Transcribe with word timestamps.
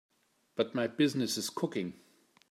But 0.55 0.73
my 0.73 0.87
business 0.87 1.37
is 1.37 1.51
cooking. 1.51 1.93